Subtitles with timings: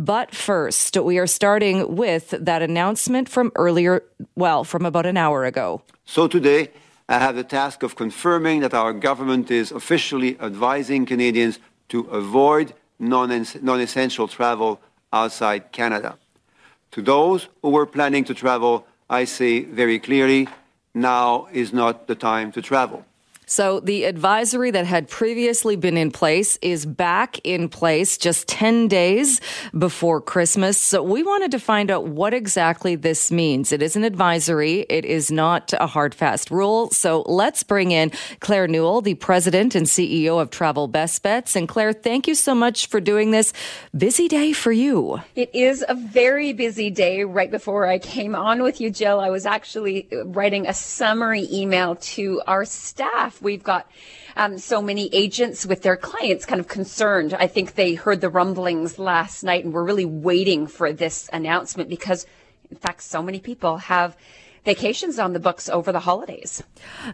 [0.00, 4.02] But first, we are starting with that announcement from earlier,
[4.34, 5.82] well, from about an hour ago.
[6.06, 6.70] So today,
[7.06, 11.58] I have the task of confirming that our government is officially advising Canadians
[11.90, 14.80] to avoid non essential travel
[15.12, 16.16] outside Canada.
[16.92, 20.48] To those who were planning to travel, I say very clearly
[20.94, 23.04] now is not the time to travel.
[23.50, 28.86] So the advisory that had previously been in place is back in place just 10
[28.86, 29.40] days
[29.76, 30.78] before Christmas.
[30.78, 33.72] So we wanted to find out what exactly this means.
[33.72, 34.86] It is an advisory.
[34.88, 36.90] It is not a hard fast rule.
[36.90, 41.56] So let's bring in Claire Newell, the president and CEO of Travel Best Bets.
[41.56, 43.52] And Claire, thank you so much for doing this.
[43.96, 45.22] Busy day for you.
[45.34, 47.24] It is a very busy day.
[47.24, 51.96] Right before I came on with you, Jill, I was actually writing a summary email
[51.96, 53.90] to our staff We've got
[54.36, 57.34] um, so many agents with their clients kind of concerned.
[57.34, 61.88] I think they heard the rumblings last night and were really waiting for this announcement
[61.88, 62.26] because,
[62.70, 64.16] in fact, so many people have
[64.64, 66.62] vacations on the books over the holidays.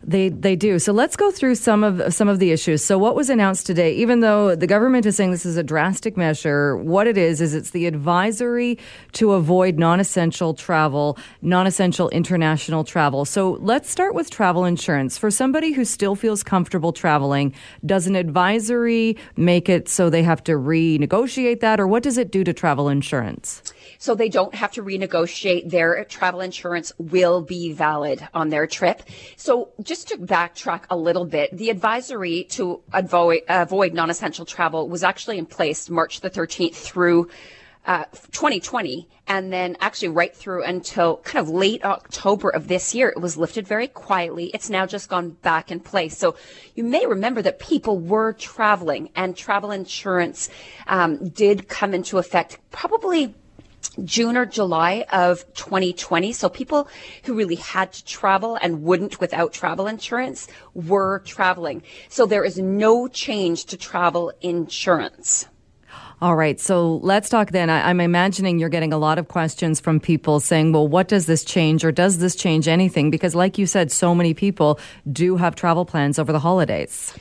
[0.03, 0.79] They they do.
[0.79, 2.85] So let's go through some of some of the issues.
[2.85, 6.17] So what was announced today, even though the government is saying this is a drastic
[6.17, 8.79] measure, what it is is it's the advisory
[9.13, 13.25] to avoid non-essential travel, non-essential international travel.
[13.25, 15.19] So let's start with travel insurance.
[15.19, 20.43] For somebody who still feels comfortable traveling, does an advisory make it so they have
[20.45, 23.63] to renegotiate that or what does it do to travel insurance?
[23.99, 25.71] so they don't have to renegotiate.
[25.71, 29.03] Their travel insurance will be valid on their trip.
[29.37, 35.03] So just to backtrack a little bit, the advisory to avoid, avoid non-essential travel was
[35.03, 37.29] actually in place March the 13th through
[37.87, 43.09] uh, 2020 and then actually right through until kind of late October of this year.
[43.09, 44.51] It was lifted very quietly.
[44.53, 46.17] It's now just gone back in place.
[46.17, 46.37] So
[46.75, 50.49] you may remember that people were traveling and travel insurance
[50.87, 53.35] um, did come into effect probably
[54.05, 56.33] June or July of 2020.
[56.33, 56.89] So people
[57.25, 61.83] who really had to travel and wouldn't without travel insurance were traveling.
[62.09, 65.47] So there is no change to travel insurance.
[66.23, 66.59] All right.
[66.59, 67.69] So let's talk then.
[67.69, 71.27] I, am imagining you're getting a lot of questions from people saying, well, what does
[71.27, 73.11] this change or does this change anything?
[73.11, 74.81] Because like you said, so many people
[75.13, 77.13] do have travel plans over the holidays.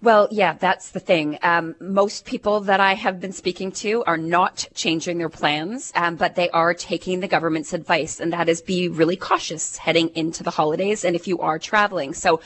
[0.00, 1.38] Well, yeah, that's the thing.
[1.42, 6.14] Um, most people that I have been speaking to are not changing their plans, um,
[6.14, 10.44] but they are taking the government's advice, and that is be really cautious heading into
[10.44, 12.14] the holidays and if you are traveling.
[12.14, 12.40] So,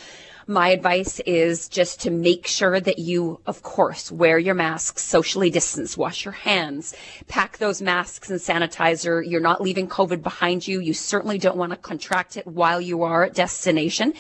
[0.46, 5.50] my advice is just to make sure that you, of course, wear your masks, socially
[5.50, 6.96] distance, wash your hands,
[7.28, 9.22] pack those masks and sanitizer.
[9.24, 10.80] You're not leaving COVID behind you.
[10.80, 14.14] You certainly don't want to contract it while you are at destination.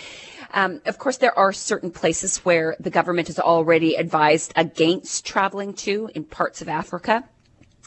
[0.54, 5.72] Um, of course, there are certain places where the government has already advised against traveling
[5.74, 7.24] to in parts of Africa.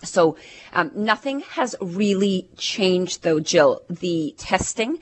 [0.03, 0.37] So
[0.73, 3.81] um, nothing has really changed, though, Jill.
[3.89, 4.99] The testing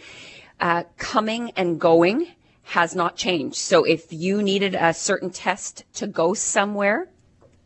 [0.59, 2.27] uh, coming and going
[2.63, 3.57] has not changed.
[3.57, 7.09] So if you needed a certain test to go somewhere,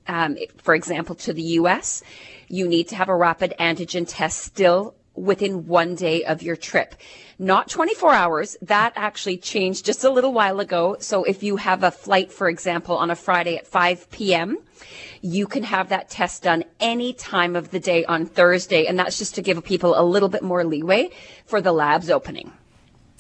[0.08, 2.02] um, for example, to the U.S.,
[2.48, 6.96] you need to have a rapid antigen test still within one day of your trip.
[7.40, 8.58] Not 24 hours.
[8.62, 10.96] That actually changed just a little while ago.
[11.00, 14.60] So if you have a flight, for example, on a Friday at 5 p.m.,
[15.22, 18.86] you can have that test done any time of the day on Thursday.
[18.86, 21.10] And that's just to give people a little bit more leeway
[21.46, 22.52] for the labs opening.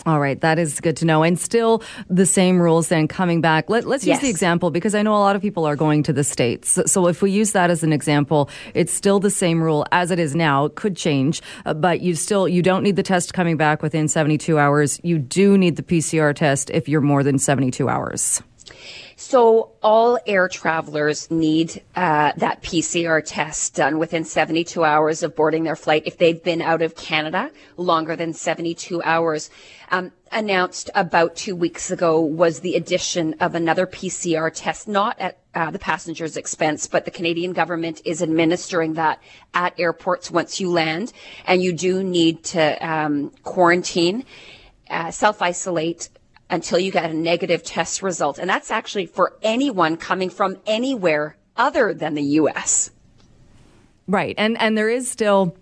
[0.06, 1.24] All right, that is good to know.
[1.24, 3.70] And still the same rules then coming back.
[3.70, 4.22] Let, us use yes.
[4.22, 6.70] the example because I know a lot of people are going to the States.
[6.70, 10.12] So, so, if we use that as an example, it's still the same rule as
[10.12, 10.66] it is now.
[10.66, 14.08] It could change, uh, but you still, you don't need the test coming back within
[14.08, 15.00] 72 hours.
[15.04, 18.42] You do need the PCR test if you're more than 72 hours.
[19.20, 25.64] So all air travelers need uh, that PCR test done within 72 hours of boarding
[25.64, 29.50] their flight if they've been out of Canada longer than 72 hours.
[29.90, 35.40] Um, announced about two weeks ago was the addition of another PCR test, not at
[35.56, 39.20] uh, the passenger's expense, but the Canadian government is administering that
[39.56, 41.12] at airports once you land,
[41.48, 44.26] and you do need to um, quarantine.
[44.92, 46.08] Uh, self isolate
[46.50, 48.40] until you get a negative test result.
[48.40, 52.92] And that's actually for anyone coming from anywhere other than the U.S.
[54.08, 54.36] Right.
[54.38, 55.58] And, and there is still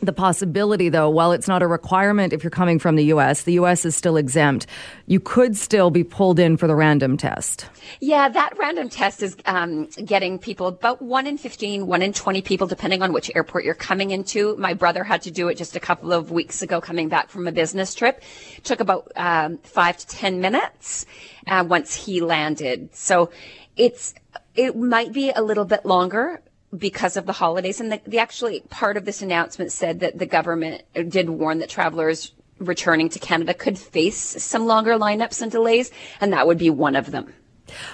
[0.00, 3.54] the possibility, though, while it's not a requirement if you're coming from the U.S., the
[3.54, 3.84] U.S.
[3.84, 4.66] is still exempt.
[5.06, 7.66] You could still be pulled in for the random test.
[8.00, 12.42] Yeah, that random test is um, getting people about 1 in 15, 1 in 20
[12.42, 14.56] people, depending on which airport you're coming into.
[14.56, 17.46] My brother had to do it just a couple of weeks ago coming back from
[17.46, 18.22] a business trip.
[18.56, 21.06] It took about um, 5 to 10 minutes
[21.46, 22.94] uh, once he landed.
[22.94, 23.30] So
[23.76, 24.14] it's
[24.54, 26.40] it might be a little bit longer
[26.76, 27.80] because of the holidays.
[27.80, 31.68] And the, the actually part of this announcement said that the government did warn that
[31.68, 35.90] travelers returning to Canada could face some longer lineups and delays,
[36.20, 37.32] and that would be one of them.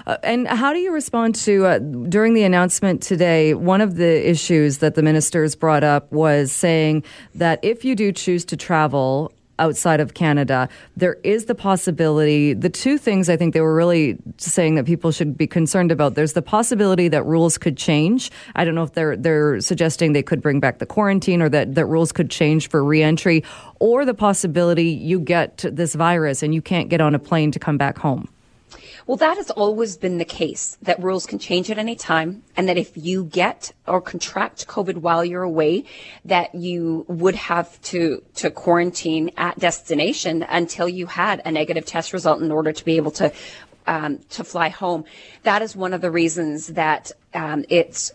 [0.07, 3.55] Uh, and how do you respond to uh, during the announcement today?
[3.55, 8.13] One of the issues that the ministers brought up was saying that if you do
[8.13, 12.53] choose to travel outside of Canada, there is the possibility.
[12.53, 16.17] The two things I think they were really saying that people should be concerned about.
[16.17, 18.31] There's the possibility that rules could change.
[18.57, 21.77] I don't know if they're they're suggesting they could bring back the quarantine or that
[21.77, 23.45] that rules could change for reentry,
[23.79, 27.59] or the possibility you get this virus and you can't get on a plane to
[27.59, 28.29] come back home.
[29.13, 32.67] Well, that has always been the case that rules can change at any time and
[32.67, 35.85] that if you get or contract COVID while you're away,
[36.25, 42.15] that you would have to, to quarantine at destination until you had a negative test
[42.15, 43.31] result in order to be able to
[43.87, 45.05] um, to fly home.
[45.43, 48.13] That is one of the reasons that um, it's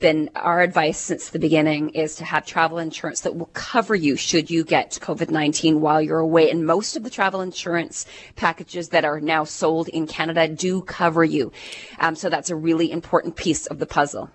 [0.00, 4.16] been our advice since the beginning is to have travel insurance that will cover you
[4.16, 6.50] should you get COVID 19 while you're away.
[6.50, 8.06] And most of the travel insurance
[8.36, 11.52] packages that are now sold in Canada do cover you.
[12.00, 14.30] Um, so that's a really important piece of the puzzle.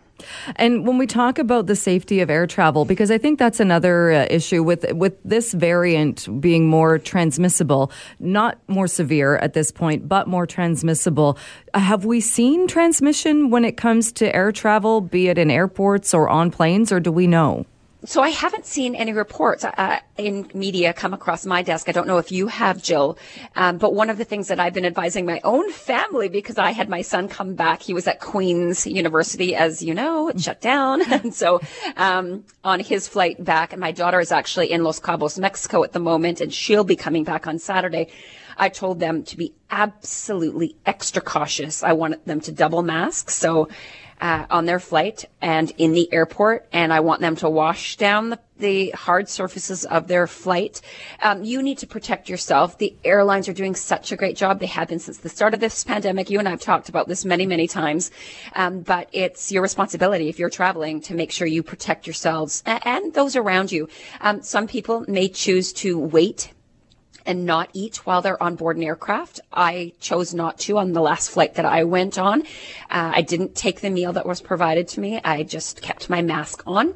[0.56, 4.12] And when we talk about the safety of air travel, because I think that's another
[4.12, 10.08] uh, issue with with this variant being more transmissible, not more severe at this point,
[10.08, 11.38] but more transmissible.
[11.74, 16.30] Have we seen transmission when it comes to air travel, be it in airports or
[16.30, 17.66] on planes, or do we know?
[18.06, 21.88] So I haven't seen any reports uh, in media come across my desk.
[21.88, 23.18] I don't know if you have, Jill.
[23.56, 26.72] Um, but one of the things that I've been advising my own family because I
[26.72, 27.82] had my son come back.
[27.82, 31.62] He was at Queen's University, as you know, it shut down, and so
[31.96, 35.94] um, on his flight back, and my daughter is actually in Los Cabos, Mexico, at
[35.94, 38.08] the moment, and she'll be coming back on Saturday.
[38.58, 41.84] I told them to be absolutely extra cautious.
[41.84, 43.30] I wanted them to double mask.
[43.30, 43.70] So
[44.24, 48.30] uh, on their flight and in the airport, and I want them to wash down
[48.30, 50.80] the, the hard surfaces of their flight.
[51.22, 52.78] Um, you need to protect yourself.
[52.78, 54.62] The airlines are doing such a great job.
[54.62, 56.30] They have been since the start of this pandemic.
[56.30, 58.12] You and I have talked about this many, many times.
[58.56, 62.88] Um, but it's your responsibility if you're traveling to make sure you protect yourselves and,
[62.88, 63.90] and those around you.
[64.22, 66.54] Um, some people may choose to wait
[67.26, 69.40] and not eat while they're on board an aircraft.
[69.52, 72.42] I chose not to on the last flight that I went on.
[72.90, 75.20] Uh, I didn't take the meal that was provided to me.
[75.24, 76.94] I just kept my mask on.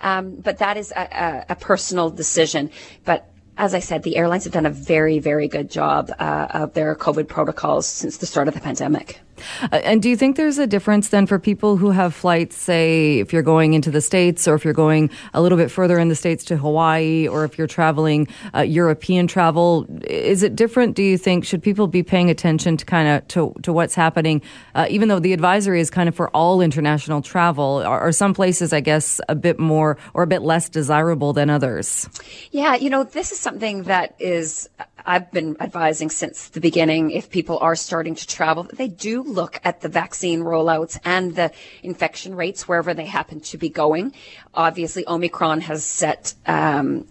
[0.00, 2.70] Um, but that is a, a, a, personal decision.
[3.04, 6.74] But as I said, the airlines have done a very, very good job uh, of
[6.74, 9.20] their COVID protocols since the start of the pandemic.
[9.64, 13.18] Uh, and do you think there's a difference then for people who have flights, say,
[13.20, 16.08] if you're going into the States or if you're going a little bit further in
[16.08, 19.86] the States to Hawaii or if you're traveling uh, European travel?
[20.04, 21.44] Is it different, do you think?
[21.44, 24.42] Should people be paying attention to kind of to, to what's happening,
[24.74, 27.82] uh, even though the advisory is kind of for all international travel?
[27.84, 31.50] Are, are some places, I guess, a bit more or a bit less desirable than
[31.50, 32.08] others?
[32.50, 34.68] Yeah, you know, this is something that is
[35.04, 39.60] I've been advising since the beginning if people are starting to travel, they do look
[39.64, 41.52] at the vaccine rollouts and the
[41.82, 44.14] infection rates wherever they happen to be going.
[44.54, 47.06] Obviously, Omicron has set um,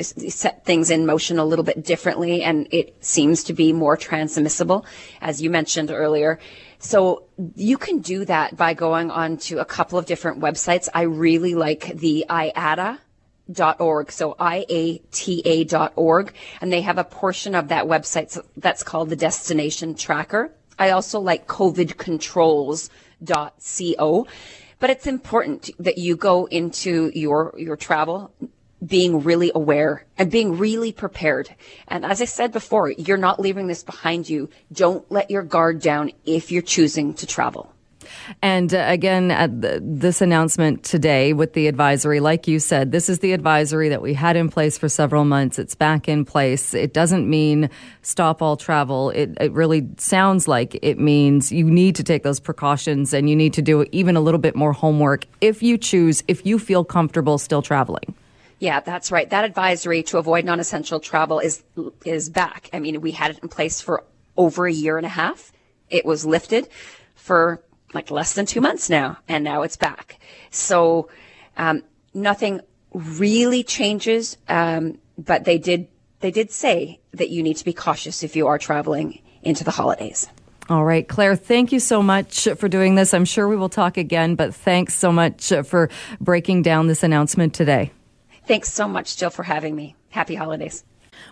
[0.00, 4.84] set things in motion a little bit differently, and it seems to be more transmissible,
[5.20, 6.38] as you mentioned earlier.
[6.78, 7.24] So
[7.54, 10.88] you can do that by going on to a couple of different websites.
[10.92, 12.98] I really like the IATA
[13.60, 19.94] org, so iata.org, and they have a portion of that website that's called the Destination
[19.94, 20.50] Tracker.
[20.78, 24.26] I also like covidcontrols.co,
[24.78, 28.32] but it's important that you go into your your travel
[28.84, 31.54] being really aware and being really prepared.
[31.86, 34.50] And as I said before, you're not leaving this behind you.
[34.72, 37.71] Don't let your guard down if you're choosing to travel.
[38.40, 43.08] And uh, again, at the, this announcement today with the advisory, like you said, this
[43.08, 45.58] is the advisory that we had in place for several months.
[45.58, 46.74] It's back in place.
[46.74, 47.70] It doesn't mean
[48.02, 49.10] stop all travel.
[49.10, 53.36] It, it really sounds like it means you need to take those precautions and you
[53.36, 56.84] need to do even a little bit more homework if you choose, if you feel
[56.84, 58.14] comfortable still traveling.
[58.62, 59.28] Yeah, that's right.
[59.28, 61.64] That advisory to avoid non-essential travel is
[62.04, 62.70] is back.
[62.72, 64.04] I mean, we had it in place for
[64.36, 65.52] over a year and a half.
[65.90, 66.68] It was lifted
[67.16, 67.60] for
[67.92, 70.18] like less than two months now, and now it's back.
[70.50, 71.08] So
[71.56, 71.82] um,
[72.14, 72.60] nothing
[72.92, 75.88] really changes, um, but they did
[76.20, 79.72] they did say that you need to be cautious if you are traveling into the
[79.72, 80.28] holidays.
[80.68, 83.12] All right, Claire, thank you so much for doing this.
[83.12, 87.52] I'm sure we will talk again, but thanks so much for breaking down this announcement
[87.52, 87.90] today.
[88.46, 89.96] Thanks so much, Jill, for having me.
[90.10, 90.84] Happy holidays.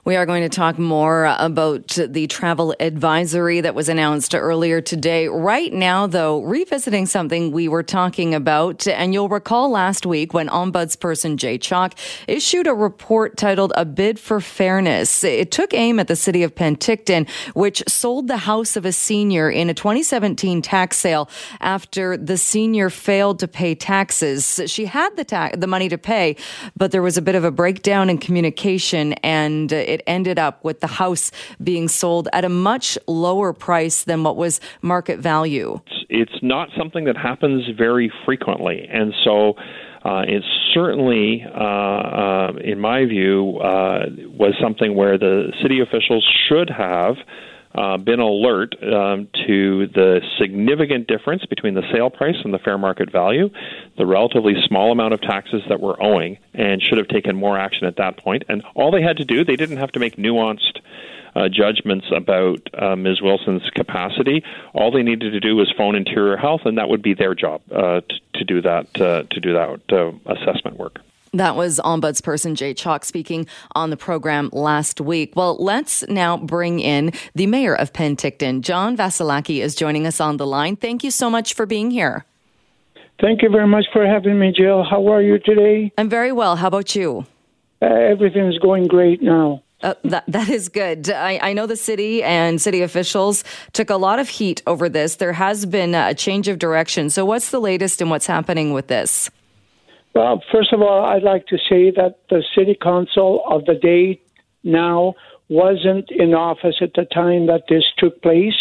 [0.02, 5.28] We are going to talk more about the travel advisory that was announced earlier today.
[5.28, 10.48] Right now, though, revisiting something we were talking about, and you'll recall last week when
[10.48, 11.92] Ombudsperson Jay Chalke
[12.26, 15.22] issued a report titled A Bid for Fairness.
[15.22, 19.50] It took aim at the city of Penticton, which sold the house of a senior
[19.50, 21.28] in a 2017 tax sale
[21.60, 24.62] after the senior failed to pay taxes.
[24.64, 26.36] She had the, ta- the money to pay,
[26.74, 30.80] but there was a bit of a breakdown in communication and it ended up with
[30.80, 31.30] the house
[31.62, 35.80] being sold at a much lower price than what was market value.
[36.08, 38.88] It's not something that happens very frequently.
[38.90, 39.54] And so
[40.04, 40.42] uh, it
[40.72, 44.06] certainly, uh, uh, in my view, uh,
[44.38, 47.16] was something where the city officials should have
[47.74, 52.78] uh, been alert um, to the significant difference between the sale price and the fair
[52.78, 53.48] market value,
[53.96, 57.86] the relatively small amount of taxes that we're owing, and should have taken more action
[57.86, 58.42] at that point.
[58.48, 60.80] And all they had to do, they didn't have to make nuanced
[61.34, 63.22] uh, judgments about uh, Ms.
[63.22, 64.42] Wilson's capacity.
[64.74, 67.62] All they needed to do was phone Interior Health, and that would be their job
[67.70, 70.98] uh, to, to, do that uh, to do that uh, assessment work.
[71.32, 73.46] That was Ombudsperson Jay Chalke speaking
[73.76, 75.34] on the program last week.
[75.36, 78.62] Well, let's now bring in the mayor of Penticton.
[78.62, 80.74] John Vassilaki is joining us on the line.
[80.74, 82.24] Thank you so much for being here.
[83.20, 84.82] Thank you very much for having me, Jill.
[84.82, 85.92] How are you today?
[85.96, 86.56] I'm very well.
[86.56, 87.26] How about you?
[87.80, 89.62] Uh, everything's going great now.
[89.82, 91.08] Uh, that that is good.
[91.08, 95.16] I, I, know the city and city officials took a lot of heat over this.
[95.16, 97.08] There has been a change of direction.
[97.08, 99.30] So, what's the latest and what's happening with this?
[100.14, 104.20] Well, first of all, I'd like to say that the city council of the day
[104.64, 105.14] now
[105.48, 108.54] wasn't in office at the time that this took place.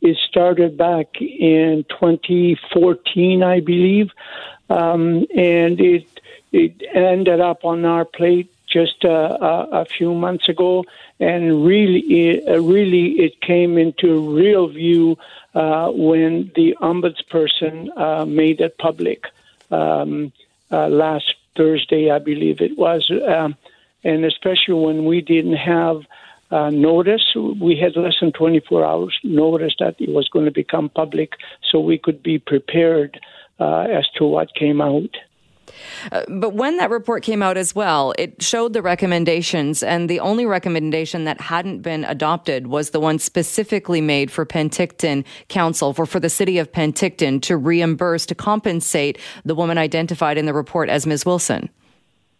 [0.00, 4.10] It started back in 2014, I believe,
[4.68, 6.06] um, and it
[6.52, 9.08] it ended up on our plate just uh,
[9.40, 10.84] a, a, few months ago,
[11.20, 15.16] and really, it, uh, really, it came into real view
[15.54, 19.26] uh, when the ombudsperson uh, made it public.
[19.70, 20.32] Um,
[20.70, 23.56] uh, last Thursday, I believe it was, um,
[24.04, 26.02] and especially when we didn't have
[26.50, 30.88] uh, notice, we had less than 24 hours notice that it was going to become
[30.88, 31.32] public,
[31.68, 33.18] so we could be prepared
[33.58, 35.16] uh, as to what came out.
[36.12, 40.20] Uh, but when that report came out as well, it showed the recommendations, and the
[40.20, 46.06] only recommendation that hadn't been adopted was the one specifically made for Penticton Council, for,
[46.06, 50.88] for the city of Penticton to reimburse, to compensate the woman identified in the report
[50.88, 51.26] as Ms.
[51.26, 51.68] Wilson.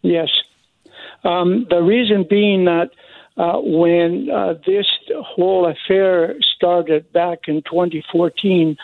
[0.03, 0.29] Yes.
[1.25, 2.91] Um, the reason being that
[3.37, 4.87] uh, when uh, this
[5.23, 8.77] whole affair started back in 2014,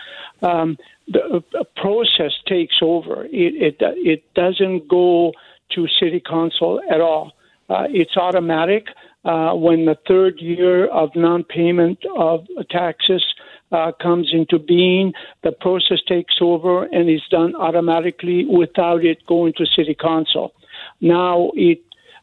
[0.43, 0.77] um,
[1.09, 1.43] the
[1.77, 3.25] process takes over.
[3.27, 5.33] It, it, it doesn't go
[5.75, 7.33] to city council at all.
[7.69, 8.89] Uh, it's automatic.
[9.25, 13.25] Uh, when the third year of non-payment of taxes
[13.71, 19.53] uh, comes into being, the process takes over and is done automatically without it going
[19.57, 20.53] to city council.
[21.01, 21.81] Now, it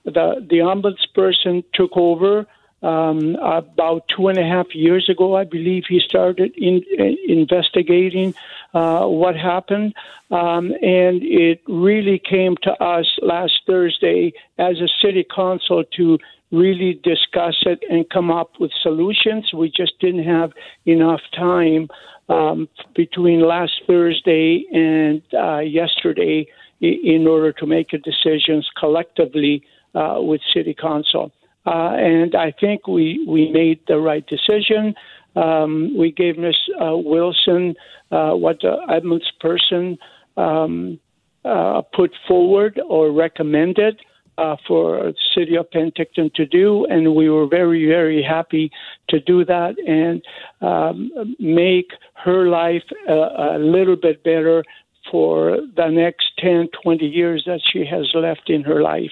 [0.10, 2.46] the the ombudsperson took over
[2.82, 8.34] um, about two and a half years ago, I believe he started in, in investigating
[8.74, 9.94] uh, what happened,
[10.32, 16.20] um, and it really came to us last Thursday as a city council to
[16.52, 19.52] really discuss it and come up with solutions.
[19.54, 20.54] We just didn't have
[20.86, 21.90] enough time
[22.30, 26.48] um, between last Thursday and uh, yesterday
[26.82, 29.64] in order to make decisions collectively
[29.96, 31.32] uh, with city council.
[31.66, 34.96] Uh, and I think we, we made the right decision.
[35.36, 36.56] Um, we gave Ms.
[36.82, 37.76] Uh, Wilson
[38.12, 39.98] uh, what the ombudsperson
[40.38, 41.00] um,
[41.46, 44.00] uh, put forward or recommended
[44.38, 48.72] uh, for city of Penticton to do, and we were very, very happy
[49.10, 50.22] to do that and
[50.62, 54.64] um, make her life a, a little bit better
[55.12, 59.12] for the next 10, 20 years that she has left in her life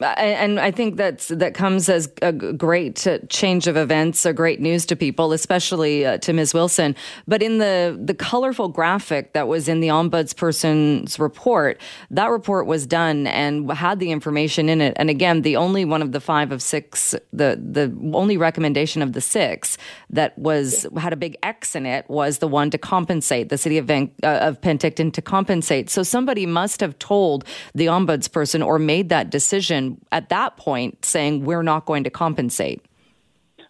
[0.00, 4.86] and I think that's that comes as a great change of events, a great news
[4.86, 6.54] to people, especially uh, to Ms.
[6.54, 6.94] Wilson.
[7.26, 12.86] But in the the colorful graphic that was in the ombudsperson's report, that report was
[12.86, 14.92] done and had the information in it.
[14.96, 19.14] And again, the only one of the five of six, the the only recommendation of
[19.14, 19.78] the six
[20.10, 23.78] that was had a big X in it was the one to compensate the city
[23.78, 25.90] of Van, uh, of Penticton to compensate.
[25.90, 31.44] So somebody must have told the ombudsperson or made that decision at that point saying
[31.44, 32.84] we're not going to compensate?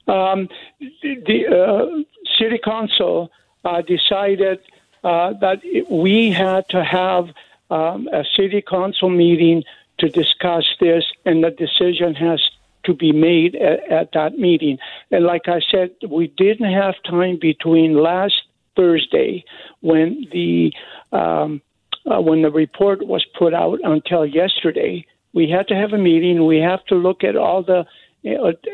[0.07, 0.49] Um,
[0.81, 2.03] the uh,
[2.39, 3.31] city council
[3.65, 4.61] uh, decided
[5.05, 5.61] uh, that
[5.91, 7.29] we had to have
[7.71, 9.65] um, a city council meeting
[9.99, 12.41] to discuss this, and the decision has
[12.85, 14.79] to be made at, at that meeting.
[15.11, 18.41] And like I said, we didn't have time between last
[18.77, 19.45] Thursday
[19.81, 20.73] when the
[21.13, 21.61] um,
[22.07, 25.05] uh, when the report was put out until yesterday.
[25.35, 26.47] We had to have a meeting.
[26.47, 27.85] We have to look at all the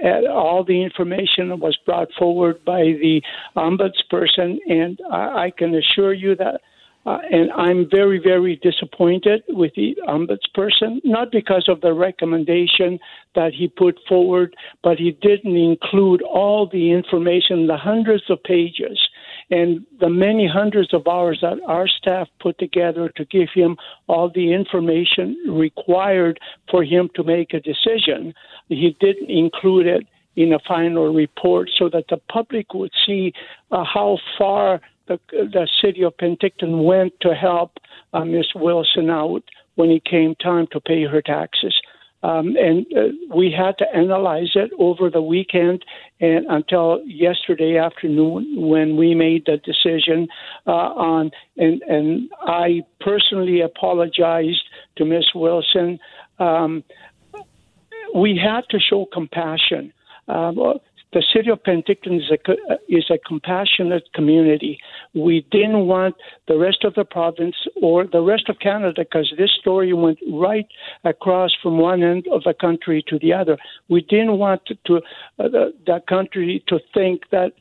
[0.03, 3.21] at all the information that was brought forward by the
[3.57, 6.63] ombudsperson, and I, I can assure you that
[7.07, 12.99] uh, and I'm very, very disappointed with the ombudsperson, not because of the recommendation
[13.35, 18.99] that he put forward, but he didn't include all the information, the hundreds of pages,
[19.51, 24.31] and the many hundreds of hours that our staff put together to give him all
[24.35, 26.39] the information required
[26.71, 28.35] for him to make a decision.
[28.69, 33.33] He didn't include it in a final report so that the public would see
[33.71, 37.73] uh, how far the, the city of Penticton went to help
[38.13, 39.43] uh, Miss Wilson out
[39.77, 41.75] when it came time to pay her taxes.
[42.25, 45.85] Um, and uh, we had to analyze it over the weekend
[46.21, 50.28] and until yesterday afternoon when we made the decision
[50.66, 54.64] uh, on and and I personally apologized
[54.97, 55.99] to Miss Wilson.
[56.38, 56.83] Um,
[58.14, 59.93] we had to show compassion.
[60.26, 60.59] Um,
[61.14, 62.38] the city of Penticton is a,
[62.99, 64.75] is a compassionate community.
[65.26, 66.14] We didn't want
[66.50, 70.68] the rest of the province or the rest of Canada, because this story went right
[71.04, 73.56] across from one end of the country to the other.
[73.88, 75.49] We didn't want to, uh,
[75.90, 77.52] the country to think that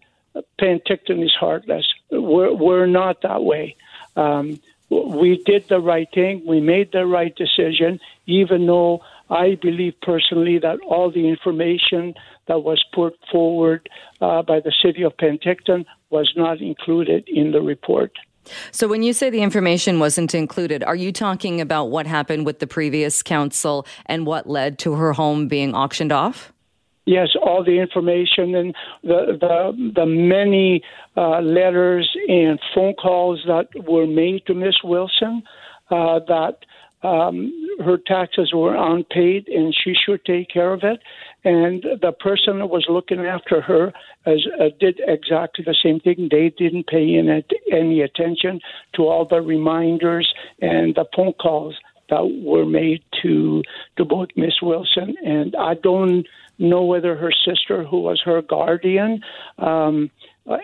[0.60, 1.86] Penticton is heartless.
[2.10, 3.76] We're, we're not that way.
[4.16, 6.44] Um, we did the right thing.
[6.46, 9.02] We made the right decision, even though
[9.34, 12.14] I believe personally that all the information
[12.48, 13.90] that was put forward
[14.22, 18.12] uh, by the city of Penticton was not included in the report.
[18.72, 22.60] So, when you say the information wasn't included, are you talking about what happened with
[22.60, 26.52] the previous council and what led to her home being auctioned off?
[27.06, 30.84] Yes, all the information and the the, the many
[31.18, 35.44] uh, letters and phone calls that were made to Miss Wilson
[35.90, 36.58] uh, that
[37.04, 37.52] um,
[37.84, 41.02] her taxes were unpaid and she should take care of it.
[41.44, 43.94] And the person that was looking after her
[44.26, 46.30] as, uh, did exactly the same thing.
[46.32, 47.18] They didn't pay
[47.72, 48.60] any, attention
[48.96, 51.76] to all the reminders and the phone calls
[52.10, 53.64] that were made to
[53.98, 56.26] to both Miss Wilson and I don't
[56.60, 59.22] know whether her sister, who was her guardian,
[59.58, 60.12] um,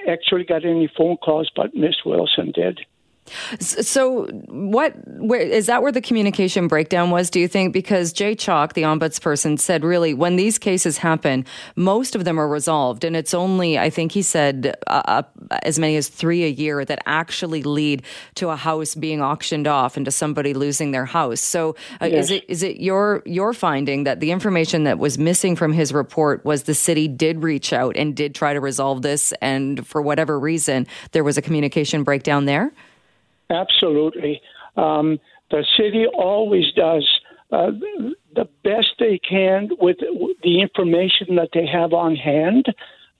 [0.07, 2.79] actually got any phone calls, but Miss Wilson did.
[3.59, 7.29] So, what where, is that where the communication breakdown was?
[7.29, 12.15] Do you think because Jay Chalke, the ombudsperson, said really when these cases happen, most
[12.15, 15.23] of them are resolved, and it's only I think he said uh, uh,
[15.63, 18.03] as many as three a year that actually lead
[18.35, 21.41] to a house being auctioned off and to somebody losing their house.
[21.41, 22.25] So, uh, yes.
[22.25, 25.93] is it is it your your finding that the information that was missing from his
[25.93, 30.01] report was the city did reach out and did try to resolve this, and for
[30.01, 32.71] whatever reason there was a communication breakdown there?
[33.49, 34.41] Absolutely.
[34.77, 35.19] Um,
[35.51, 37.07] the city always does
[37.51, 37.71] uh,
[38.35, 39.97] the best they can with
[40.43, 42.65] the information that they have on hand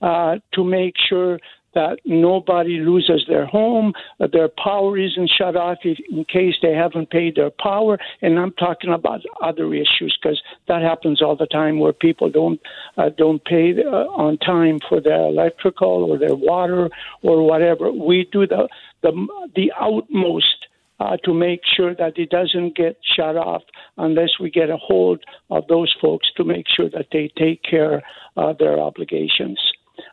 [0.00, 1.38] uh, to make sure
[1.74, 7.10] that nobody loses their home, that their power isn't shut off in case they haven't
[7.10, 7.98] paid their power.
[8.22, 12.60] And I'm talking about other issues because that happens all the time where people don't
[12.96, 16.90] uh, don't pay uh, on time for their electrical or their water
[17.22, 17.92] or whatever.
[17.92, 18.68] We do the
[19.02, 19.12] the
[19.54, 20.66] the utmost
[21.00, 23.62] uh, to make sure that it doesn't get shut off
[23.96, 28.02] unless we get a hold of those folks to make sure that they take care
[28.36, 29.58] of their obligations.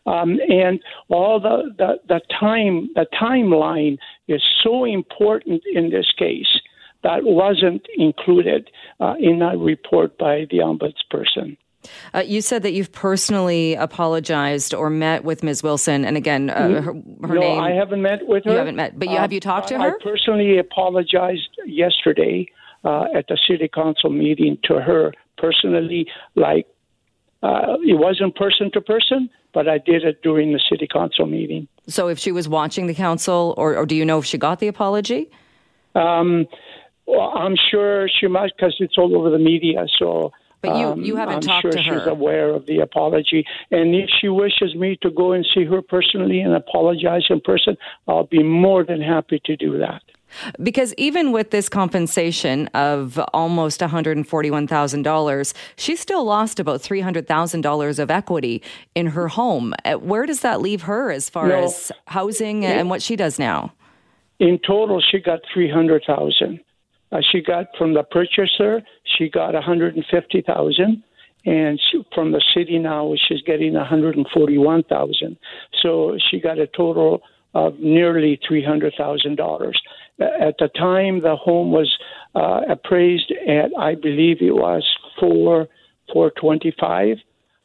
[0.06, 3.98] Um, and all the, the, the time the timeline
[4.28, 6.62] is so important in this case
[7.04, 8.70] that wasn't included
[9.00, 11.58] uh, in that report by the ombudsperson.
[12.14, 15.64] Uh, you said that you've personally apologized or met with Ms.
[15.64, 17.60] Wilson, and again, uh, her, her no, name.
[17.62, 18.52] I haven't met with her.
[18.52, 19.96] You haven't met, but you, have you talked to her?
[19.96, 22.48] I personally apologized yesterday
[22.84, 26.08] uh, at the city council meeting to her personally.
[26.36, 26.68] Like
[27.48, 31.68] uh, it wasn't person to person, but I did it during the city council meeting.
[31.88, 34.60] So, if she was watching the council, or, or do you know if she got
[34.60, 35.32] the apology?
[35.96, 36.46] Um,
[37.06, 39.86] well, I'm sure she must because it's all over the media.
[39.98, 40.32] So
[40.62, 42.00] but you, you haven't um, talked sure to her.
[42.00, 43.46] She's aware of the apology.
[43.72, 47.78] And if she wishes me to go and see her personally and apologize in person,
[48.08, 50.02] I'll be more than happy to do that.
[50.62, 58.62] Because even with this compensation of almost $141,000, she still lost about $300,000 of equity
[58.96, 59.74] in her home.
[59.86, 63.40] Uh, where does that leave her as far no, as housing and what she does
[63.40, 63.74] now?
[64.40, 66.60] In total, she got 300000
[67.12, 68.82] uh, she got from the purchaser,
[69.18, 71.04] she got 150,000,
[71.46, 75.38] and she, from the city now she's getting 141,000.
[75.82, 77.22] So she got a total
[77.54, 79.72] of nearly $300,000.
[80.20, 81.96] At the time, the home was
[82.36, 84.84] uh, appraised at, I believe it was
[85.20, 85.68] four
[86.12, 87.18] 425.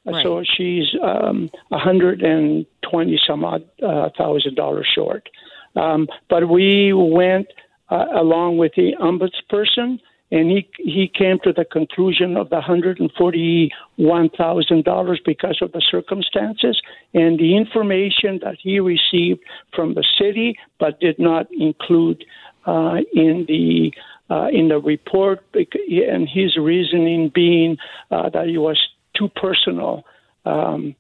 [0.05, 0.23] Right.
[0.23, 5.29] So she's um, 120 some odd uh, thousand dollars short.
[5.77, 7.47] Um, but we went
[7.91, 10.01] uh, along with the ombudsperson,
[10.33, 15.83] and he he came to the conclusion of the 141 thousand dollars because of the
[15.91, 16.81] circumstances
[17.13, 19.41] and the information that he received
[19.77, 22.25] from the city, but did not include
[22.67, 23.93] uh, in the
[24.31, 27.77] uh, in the report, and his reasoning being
[28.11, 28.81] uh, that it was
[29.15, 30.03] too personal
[30.47, 30.95] um,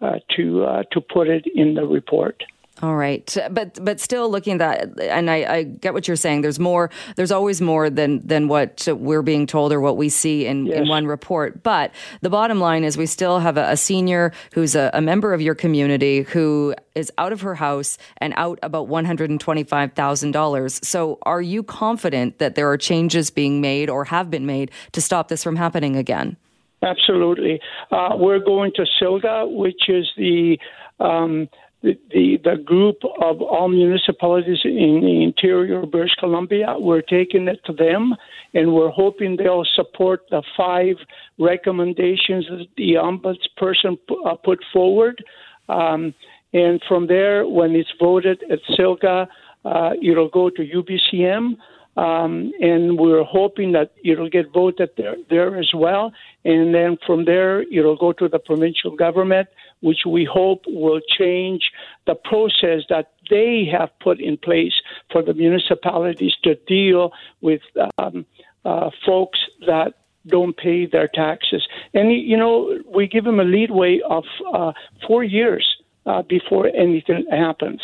[0.00, 2.42] uh, to uh, to put it in the report.
[2.80, 6.42] All right, but but still looking at that, and I, I, get what you're saying.
[6.42, 6.90] There's more.
[7.16, 10.78] There's always more than than what we're being told or what we see in, yes.
[10.78, 11.64] in one report.
[11.64, 15.34] But the bottom line is, we still have a, a senior who's a, a, member
[15.34, 19.40] of your community who is out of her house and out about one hundred and
[19.40, 20.78] twenty five thousand dollars.
[20.86, 25.00] So, are you confident that there are changes being made or have been made to
[25.00, 26.36] stop this from happening again?
[26.82, 27.60] Absolutely.
[27.90, 30.58] Uh, we're going to SILGA, which is the
[31.00, 31.48] um,
[31.82, 31.96] the,
[32.44, 36.74] the, group of all municipalities in the interior of British Columbia.
[36.76, 38.14] We're taking it to them,
[38.54, 40.96] and we're hoping they'll support the five
[41.38, 45.22] recommendations that the ombudsperson uh, put forward.
[45.68, 46.14] Um,
[46.52, 49.28] and from there, when it's voted at SILGA,
[49.64, 51.56] uh, it'll go to UBCM.
[51.98, 56.12] Um, and we're hoping that it'll get voted there, there as well.
[56.44, 59.48] And then from there, it'll go to the provincial government,
[59.80, 61.62] which we hope will change
[62.06, 64.76] the process that they have put in place
[65.10, 67.62] for the municipalities to deal with
[67.98, 68.24] um,
[68.64, 71.66] uh, folks that don't pay their taxes.
[71.94, 74.72] And, you know, we give them a leadway of uh,
[75.04, 75.66] four years
[76.06, 77.80] uh, before anything happens.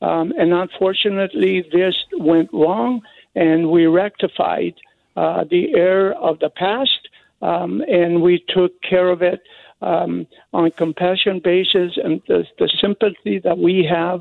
[0.00, 3.02] Um, and unfortunately, this went wrong
[3.38, 4.74] and we rectified
[5.16, 7.02] uh, the error of the past,
[7.40, 9.40] um, and we took care of it
[9.80, 14.20] um, on compassion basis and the, the sympathy that we have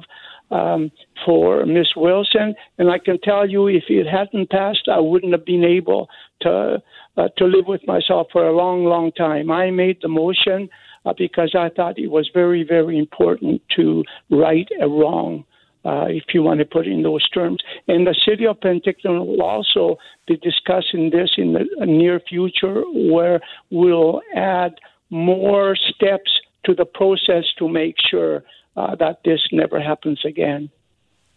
[0.51, 0.91] um,
[1.25, 2.53] for Miss Wilson.
[2.77, 6.09] And I can tell you, if it hadn't passed, I wouldn't have been able
[6.41, 6.81] to
[7.17, 9.49] uh, to live with myself for a long, long time.
[9.49, 10.69] I made the motion
[11.05, 15.43] uh, because I thought it was very, very important to right a wrong
[15.85, 17.59] uh, if you want to put it in those terms.
[17.87, 23.39] And the city of Penticton will also be discussing this in the near future, where
[23.71, 24.75] we'll add
[25.09, 26.31] more steps
[26.65, 28.43] to the process to make sure
[28.75, 30.69] uh, that this never happens again.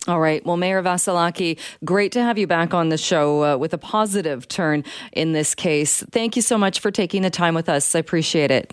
[0.09, 0.45] All right.
[0.45, 4.49] Well, Mayor Vassilaki, great to have you back on the show uh, with a positive
[4.49, 6.03] turn in this case.
[6.11, 7.95] Thank you so much for taking the time with us.
[7.95, 8.73] I appreciate it.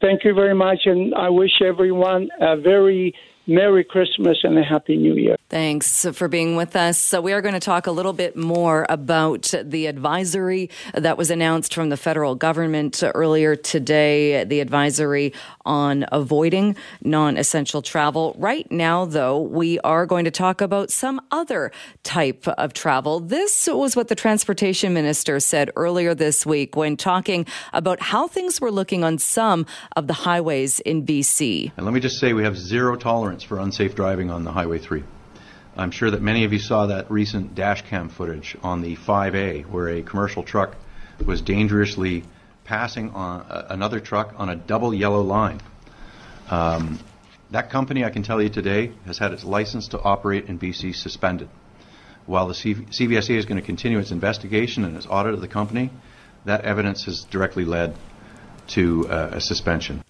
[0.00, 0.82] Thank you very much.
[0.84, 3.12] And I wish everyone a very
[3.48, 5.36] Merry Christmas and a Happy New Year.
[5.50, 6.98] Thanks for being with us.
[6.98, 11.30] So, we are going to talk a little bit more about the advisory that was
[11.30, 15.32] announced from the federal government earlier today, the advisory
[15.64, 18.34] on avoiding non essential travel.
[18.36, 23.18] Right now, though, we are going to talk about some other type of travel.
[23.18, 28.60] This was what the transportation minister said earlier this week when talking about how things
[28.60, 29.64] were looking on some
[29.96, 31.72] of the highways in BC.
[31.78, 34.76] And let me just say, we have zero tolerance for unsafe driving on the Highway
[34.76, 35.02] 3.
[35.78, 39.64] I'm sure that many of you saw that recent dash cam footage on the 5A
[39.66, 40.74] where a commercial truck
[41.24, 42.24] was dangerously
[42.64, 45.60] passing on a, another truck on a double yellow line.
[46.50, 46.98] Um,
[47.52, 50.96] that company, I can tell you today, has had its license to operate in BC
[50.96, 51.48] suspended.
[52.26, 55.48] While the C- CVSA is going to continue its investigation and its audit of the
[55.48, 55.90] company,
[56.44, 57.96] that evidence has directly led
[58.68, 60.02] to uh, a suspension.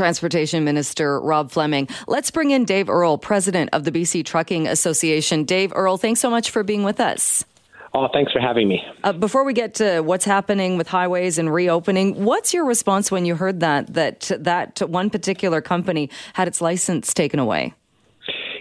[0.00, 1.86] Transportation Minister Rob Fleming.
[2.08, 5.44] Let's bring in Dave Earle, President of the BC Trucking Association.
[5.44, 7.44] Dave Earle, thanks so much for being with us.
[7.92, 8.82] Oh, thanks for having me.
[9.04, 13.26] Uh, before we get to what's happening with highways and reopening, what's your response when
[13.26, 17.74] you heard that that that one particular company had its license taken away?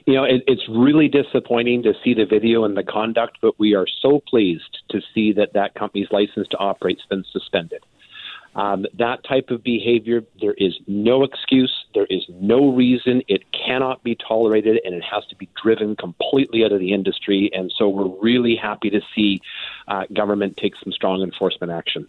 [0.06, 3.76] You know, it, it's really disappointing to see the video and the conduct, but we
[3.76, 7.82] are so pleased to see that that company's license to operate has been suspended.
[8.56, 13.22] Um, that type of behavior, there is no excuse, there is no reason.
[13.28, 17.50] It cannot be tolerated, and it has to be driven completely out of the industry.
[17.54, 19.40] And so we're really happy to see
[19.88, 22.08] uh, government take some strong enforcement action.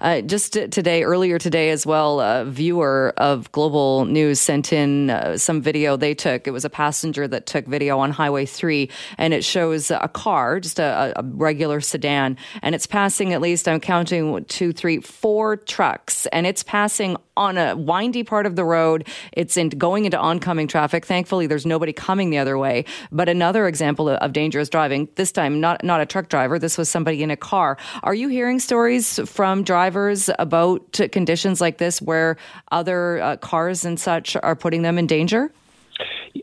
[0.00, 5.36] Uh, just today, earlier today as well, a viewer of Global News sent in uh,
[5.36, 6.46] some video they took.
[6.46, 10.60] It was a passenger that took video on Highway 3, and it shows a car,
[10.60, 15.56] just a, a regular sedan, and it's passing at least, I'm counting two, three, four
[15.56, 19.06] trucks, and it's passing on a windy part of the road.
[19.32, 21.06] It's in, going into oncoming traffic.
[21.06, 22.84] Thankfully, there's nobody coming the other way.
[23.12, 26.90] But another example of dangerous driving, this time not, not a truck driver, this was
[26.90, 27.78] somebody in a car.
[28.02, 32.36] Are you hearing stories from drivers about conditions like this where
[32.72, 35.52] other uh, cars and such are putting them in danger?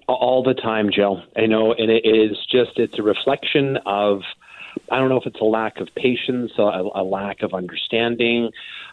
[0.08, 1.22] All the time, Jill.
[1.36, 4.22] I know, and it is just, it's a reflection of,
[4.92, 8.52] I don't know if it's a lack of patience, a, a lack of understanding,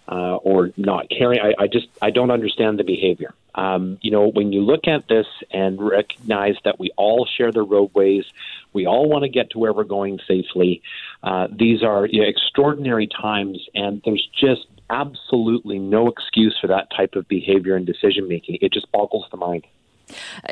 [0.08, 1.40] uh, or not caring.
[1.40, 3.34] I, I, just I don't understand the behavior.
[3.54, 7.62] Um, you know, when you look at this and recognize that we all share the
[7.62, 8.24] roadways,
[8.72, 10.82] we all want to get to where we're going safely.
[11.22, 16.88] Uh, these are you know, extraordinary times, and there's just absolutely no excuse for that
[16.94, 18.58] type of behavior and decision making.
[18.60, 19.66] It just boggles the mind.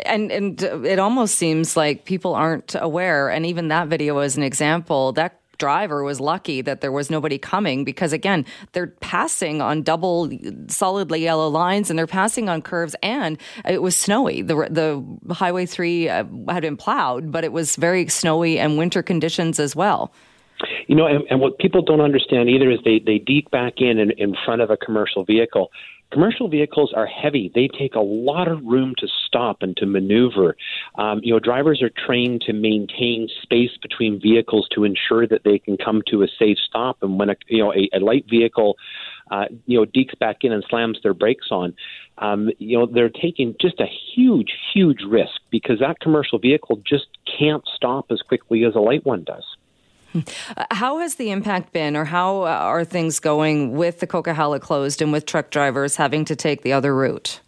[0.04, 3.28] And and it almost seems like people aren't aware.
[3.28, 7.36] And even that video is an example that driver was lucky that there was nobody
[7.36, 10.30] coming because again they're passing on double
[10.68, 12.96] solidly yellow lines and they're passing on curves.
[13.02, 14.42] And it was snowy.
[14.42, 19.02] The the highway 3 uh, had been plowed but it was very snowy and winter
[19.02, 20.12] conditions as well.
[20.88, 23.98] You know, and, and what people don't understand either is they, they deke back in,
[23.98, 25.70] in in front of a commercial vehicle
[26.10, 27.50] commercial vehicles are heavy.
[27.54, 30.56] They take a lot of room to stop and to maneuver.
[30.96, 35.58] Um, you know, drivers are trained to maintain space between vehicles to ensure that they
[35.58, 36.98] can come to a safe stop.
[37.02, 38.76] And when a you know a, a light vehicle,
[39.30, 41.74] uh, you know, dekes back in and slams their brakes on,
[42.18, 47.06] um, you know, they're taking just a huge, huge risk because that commercial vehicle just
[47.38, 49.44] can't stop as quickly as a light one does.
[50.70, 55.12] How has the impact been, or how are things going with the Coquihalla closed and
[55.12, 57.40] with truck drivers having to take the other route?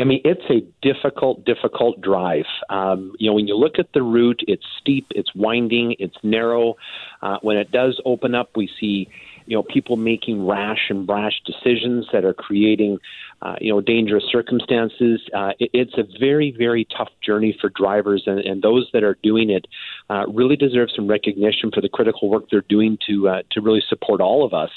[0.00, 2.46] I mean, it's a difficult, difficult drive.
[2.70, 6.76] Um, you know, when you look at the route, it's steep, it's winding, it's narrow.
[7.20, 9.08] Uh, when it does open up, we see
[9.46, 12.98] you know people making rash and brash decisions that are creating
[13.42, 15.20] uh, you know dangerous circumstances.
[15.34, 19.18] Uh, it, it's a very very tough journey for drivers, and, and those that are
[19.22, 19.66] doing it
[20.08, 23.82] uh, really deserve some recognition for the critical work they're doing to uh, to really
[23.88, 24.70] support all of us.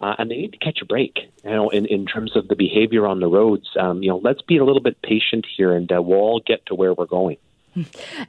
[0.00, 2.54] Uh, and they need to catch a break, you know, in, in terms of the
[2.54, 3.68] behavior on the roads.
[3.76, 6.64] Um, you know, let's be a little bit patient here, and uh, we'll all get
[6.66, 7.36] to where we're going.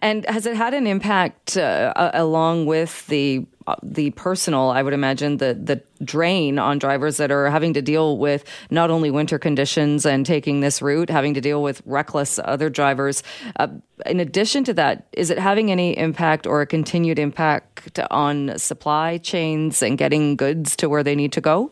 [0.01, 4.69] And has it had an impact uh, along with the uh, the personal?
[4.69, 8.89] I would imagine the the drain on drivers that are having to deal with not
[8.89, 13.23] only winter conditions and taking this route, having to deal with reckless other drivers.
[13.57, 13.67] Uh,
[14.05, 19.17] in addition to that, is it having any impact or a continued impact on supply
[19.17, 21.71] chains and getting goods to where they need to go?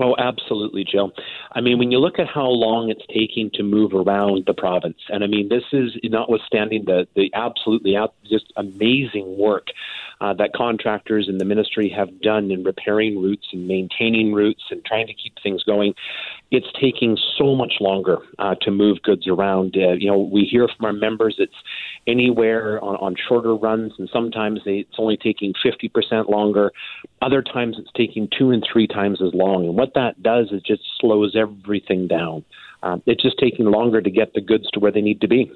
[0.00, 1.12] Oh, absolutely, Jill.
[1.52, 4.96] I mean, when you look at how long it's taking to move around the province,
[5.10, 9.66] and I mean, this is notwithstanding the the absolutely out, just amazing work
[10.22, 14.84] uh, that contractors and the ministry have done in repairing routes and maintaining routes and
[14.84, 15.94] trying to keep things going.
[16.52, 19.74] It's taking so much longer uh, to move goods around.
[19.74, 21.54] Uh, you know, we hear from our members it's
[22.06, 26.70] anywhere on, on shorter runs, and sometimes they, it's only taking 50% longer.
[27.22, 29.64] Other times it's taking two and three times as long.
[29.64, 32.44] And what that does is just slows everything down.
[32.82, 35.50] Uh, it's just taking longer to get the goods to where they need to be.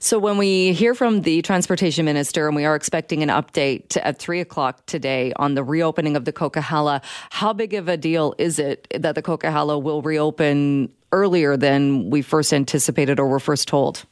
[0.00, 4.18] So, when we hear from the transportation minister, and we are expecting an update at
[4.18, 8.58] three o'clock today on the reopening of the Coquihalla, how big of a deal is
[8.58, 14.04] it that the Coquihalla will reopen earlier than we first anticipated or were first told?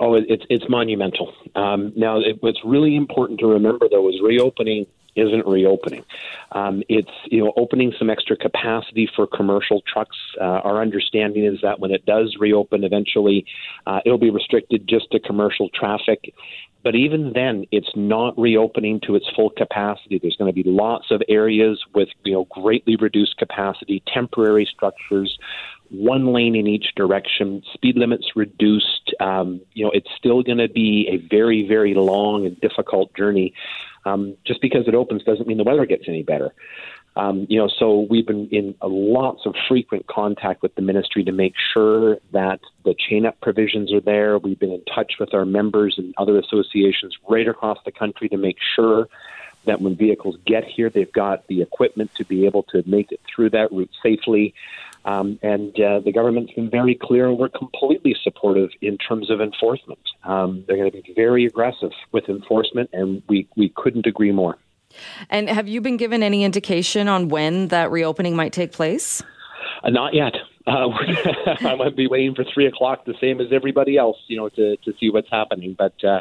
[0.00, 1.32] Oh, it's it's monumental.
[1.54, 6.04] Um, now, it, what's really important to remember, though, is reopening isn't reopening.
[6.52, 10.16] Um, it's you know opening some extra capacity for commercial trucks.
[10.40, 13.46] Uh, our understanding is that when it does reopen, eventually
[13.86, 16.34] uh, it'll be restricted just to commercial traffic.
[16.82, 20.18] But even then, it's not reopening to its full capacity.
[20.18, 25.38] There's going to be lots of areas with you know greatly reduced capacity, temporary structures,
[25.92, 29.14] one lane in each direction, speed limits reduced.
[29.20, 33.54] Um, you know, it's still going to be a very, very long and difficult journey.
[34.04, 36.52] Um, just because it opens doesn't mean the weather gets any better.
[37.14, 41.32] Um, you know, so we've been in lots of frequent contact with the ministry to
[41.32, 44.38] make sure that the chain up provisions are there.
[44.38, 48.38] We've been in touch with our members and other associations right across the country to
[48.38, 49.08] make sure
[49.66, 53.20] that when vehicles get here, they've got the equipment to be able to make it
[53.32, 54.54] through that route safely.
[55.04, 59.40] Um, and uh, the government's been very clear, and we're completely supportive in terms of
[59.40, 59.98] enforcement.
[60.24, 64.58] Um, they're going to be very aggressive with enforcement, and we, we couldn't agree more.
[65.30, 69.22] And have you been given any indication on when that reopening might take place?
[69.82, 70.34] Uh, not yet.
[70.66, 70.88] Uh,
[71.60, 74.76] I might be waiting for three o'clock, the same as everybody else, you know, to
[74.76, 75.74] to see what's happening.
[75.76, 76.20] But uh,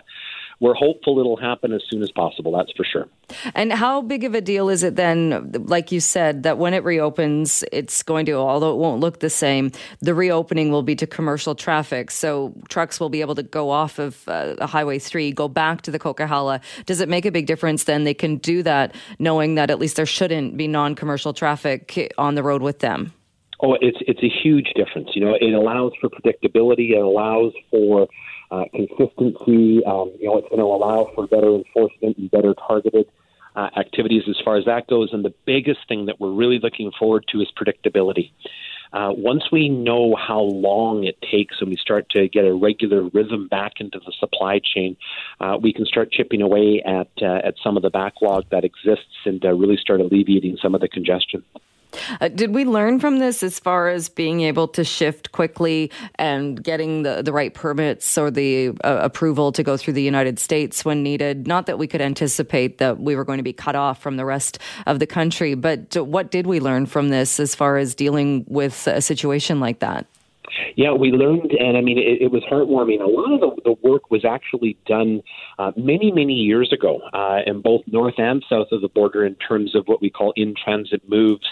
[0.61, 2.51] we're hopeful it'll happen as soon as possible.
[2.51, 3.07] That's for sure.
[3.55, 6.83] And how big of a deal is it then, like you said, that when it
[6.83, 9.71] reopens, it's going to, although it won't look the same,
[10.01, 12.11] the reopening will be to commercial traffic.
[12.11, 15.91] So trucks will be able to go off of uh, Highway 3, go back to
[15.91, 16.61] the Coquihalla.
[16.85, 19.95] Does it make a big difference then they can do that knowing that at least
[19.95, 23.13] there shouldn't be non commercial traffic on the road with them?
[23.63, 25.09] Oh, it's it's a huge difference.
[25.13, 26.91] You know, it allows for predictability.
[26.91, 28.07] It allows for
[28.51, 29.83] uh, consistency.
[29.85, 33.07] Um, you know, it's going to allow for better enforcement and better targeted
[33.55, 35.09] uh, activities as far as that goes.
[35.13, 38.31] And the biggest thing that we're really looking forward to is predictability.
[38.93, 43.03] Uh, once we know how long it takes and we start to get a regular
[43.13, 44.97] rhythm back into the supply chain,
[45.39, 49.15] uh, we can start chipping away at uh, at some of the backlog that exists
[49.25, 51.41] and uh, really start alleviating some of the congestion.
[52.19, 56.63] Uh, did we learn from this as far as being able to shift quickly and
[56.63, 60.85] getting the, the right permits or the uh, approval to go through the United States
[60.85, 61.47] when needed?
[61.47, 64.25] Not that we could anticipate that we were going to be cut off from the
[64.25, 68.45] rest of the country, but what did we learn from this as far as dealing
[68.47, 70.05] with a situation like that?
[70.75, 73.01] Yeah, we learned, and I mean, it, it was heartwarming.
[73.01, 75.21] A lot of the, the work was actually done
[75.59, 79.35] uh, many, many years ago uh, in both north and south of the border in
[79.35, 81.47] terms of what we call in transit moves,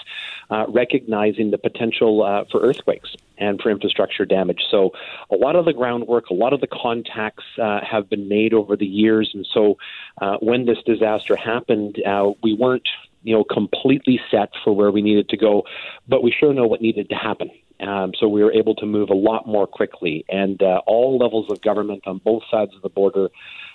[0.50, 4.62] uh, recognizing the potential uh, for earthquakes and for infrastructure damage.
[4.70, 4.92] So,
[5.32, 8.76] a lot of the groundwork, a lot of the contacts uh, have been made over
[8.76, 9.32] the years.
[9.34, 9.78] And so,
[10.22, 12.88] uh, when this disaster happened, uh, we weren't
[13.24, 15.64] you know completely set for where we needed to go,
[16.08, 17.50] but we sure know what needed to happen.
[17.80, 21.50] Um, so we were able to move a lot more quickly, and uh, all levels
[21.50, 23.30] of government on both sides of the border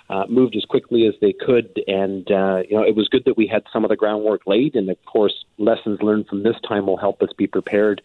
[0.09, 1.81] uh, moved as quickly as they could.
[1.87, 4.75] And uh, you know, it was good that we had some of the groundwork laid,
[4.75, 8.01] and of course, lessons learned from this time will help us be prepared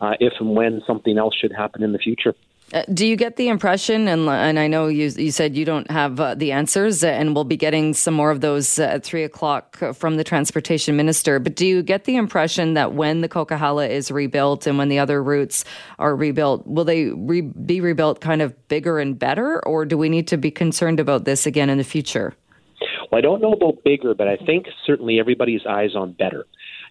[0.00, 2.34] uh, if and when something else should happen in the future.
[2.74, 5.88] Uh, do you get the impression, and, and I know you, you said you don't
[5.92, 9.04] have uh, the answers, uh, and we'll be getting some more of those uh, at
[9.04, 13.28] three o'clock from the transportation minister, but do you get the impression that when the
[13.28, 15.64] Coquihalla is rebuilt and when the other routes
[16.00, 20.08] are rebuilt, will they re- be rebuilt kind of bigger and better, or do we
[20.08, 22.34] need to be concerned about this again in the future?
[23.12, 26.44] Well, I don't know about bigger, but I think certainly everybody's eyes on better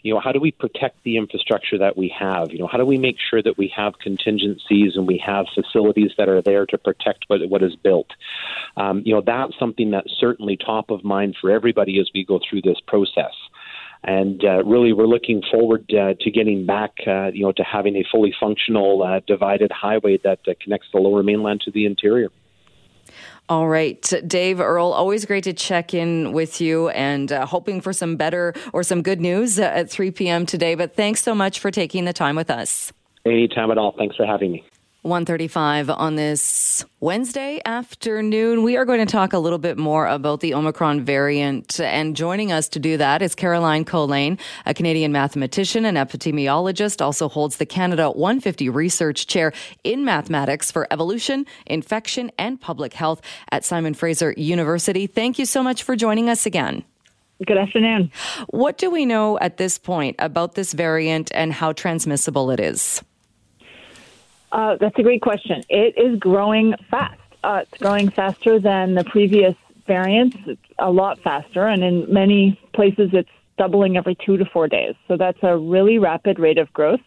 [0.04, 2.52] you know, how do we protect the infrastructure that we have?
[2.52, 6.12] You know, how do we make sure that we have contingencies and we have facilities
[6.18, 8.08] that are there to protect what, what is built?
[8.76, 12.40] Um, you know, that's something that's certainly top of mind for everybody as we go
[12.48, 13.34] through this process.
[14.04, 17.96] And uh, really, we're looking forward uh, to getting back, uh, you know, to having
[17.96, 22.30] a fully functional uh, divided highway that connects the Lower Mainland to the interior.
[23.50, 24.12] All right.
[24.26, 28.54] Dave Earle, always great to check in with you and uh, hoping for some better
[28.72, 30.46] or some good news uh, at 3 p.m.
[30.46, 30.76] today.
[30.76, 32.94] But thanks so much for taking the time with us.
[33.26, 33.94] Anytime at all.
[33.98, 34.64] Thanks for having me.
[35.04, 38.64] 135 on this Wednesday afternoon.
[38.64, 41.78] We are going to talk a little bit more about the Omicron variant.
[41.82, 47.28] And joining us to do that is Caroline Colijn, a Canadian mathematician and epidemiologist, also
[47.28, 49.52] holds the Canada 150 Research Chair
[49.84, 55.06] in Mathematics for Evolution, Infection, and Public Health at Simon Fraser University.
[55.06, 56.86] Thank you so much for joining us again.
[57.46, 58.10] Good afternoon.
[58.48, 63.04] What do we know at this point about this variant and how transmissible it is?
[64.54, 65.64] Uh, that's a great question.
[65.68, 67.20] It is growing fast.
[67.44, 72.58] Uh, it's growing faster than the previous variants, it's a lot faster, and in many
[72.74, 74.96] places it's doubling every two to four days.
[75.08, 77.02] So that's a really rapid rate of growth.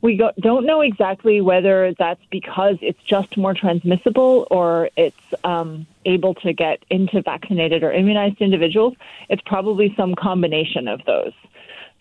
[0.00, 5.86] We go, don't know exactly whether that's because it's just more transmissible or it's um,
[6.04, 8.94] able to get into vaccinated or immunized individuals.
[9.28, 11.32] It's probably some combination of those.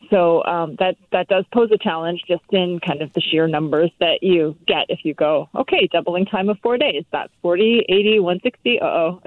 [0.10, 3.92] So um, that that does pose a challenge just in kind of the sheer numbers
[4.00, 7.04] that you get if you go, okay, doubling time of four days.
[7.12, 8.80] That's 40, 80, 160.
[8.80, 9.22] Uh oh,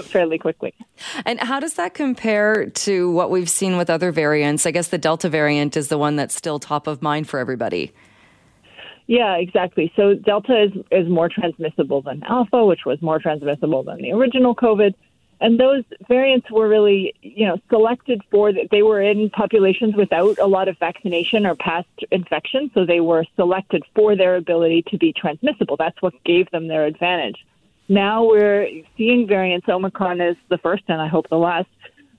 [0.02, 0.74] fairly quickly.
[1.24, 4.66] And how does that compare to what we've seen with other variants?
[4.66, 7.92] I guess the Delta variant is the one that's still top of mind for everybody.
[9.06, 9.92] Yeah, exactly.
[9.96, 14.54] So Delta is, is more transmissible than Alpha, which was more transmissible than the original
[14.54, 14.94] COVID
[15.44, 18.68] and those variants were really, you know, selected for that.
[18.70, 23.26] They were in populations without a lot of vaccination or past infection, so they were
[23.36, 25.76] selected for their ability to be transmissible.
[25.76, 27.36] That's what gave them their advantage.
[27.90, 29.68] Now we're seeing variants.
[29.68, 31.68] Omicron is the first, and I hope the last,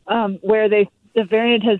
[0.05, 1.79] um, where they the variant has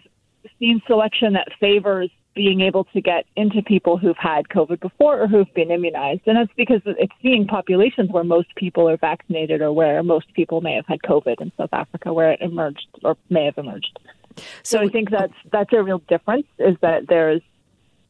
[0.58, 5.28] seen selection that favors being able to get into people who've had COVID before or
[5.28, 6.22] who've been immunized.
[6.26, 10.62] And that's because it's seeing populations where most people are vaccinated or where most people
[10.62, 13.98] may have had COVID in South Africa, where it emerged or may have emerged.
[14.36, 16.46] So, so I think that's that's a real difference.
[16.60, 17.42] Is that there's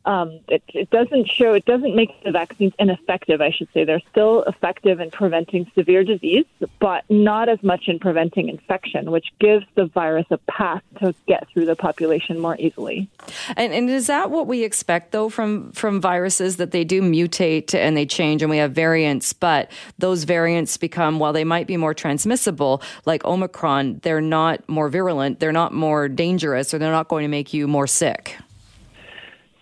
[0.05, 3.83] um, it, it, doesn't show, it doesn't make the vaccines ineffective, I should say.
[3.83, 6.45] They're still effective in preventing severe disease,
[6.79, 11.47] but not as much in preventing infection, which gives the virus a path to get
[11.49, 13.09] through the population more easily.
[13.57, 17.73] And, and is that what we expect, though, from, from viruses, that they do mutate
[17.73, 21.77] and they change and we have variants, but those variants become, while they might be
[21.77, 27.07] more transmissible, like Omicron, they're not more virulent, they're not more dangerous, or they're not
[27.07, 28.37] going to make you more sick?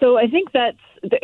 [0.03, 0.77] So I think that's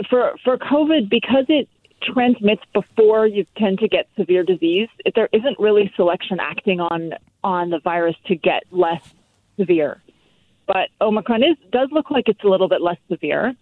[0.10, 1.68] for for COVID because it
[2.02, 4.88] transmits before you tend to get severe disease.
[5.16, 7.12] There isn't really selection acting on
[7.44, 9.04] on the virus to get less
[9.58, 10.02] severe,
[10.66, 13.54] but Omicron is does look like it's a little bit less severe.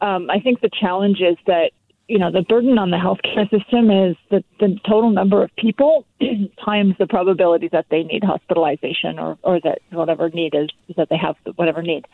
[0.00, 1.72] Um, I think the challenge is that
[2.06, 6.06] you know the burden on the healthcare system is that the total number of people
[6.64, 11.16] times the probability that they need hospitalization or or that whatever need is that they
[11.16, 12.06] have whatever need.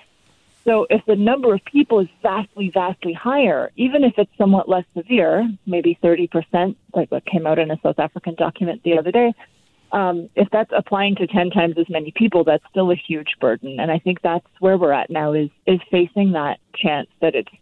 [0.66, 4.84] So if the number of people is vastly, vastly higher, even if it's somewhat less
[4.96, 9.32] severe, maybe 30%, like what came out in a South African document the other day,
[9.92, 13.78] um, if that's applying to 10 times as many people, that's still a huge burden.
[13.78, 17.52] And I think that's where we're at now is, is facing that chance that it's,